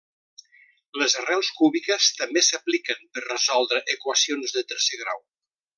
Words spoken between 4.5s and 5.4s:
de tercer grau.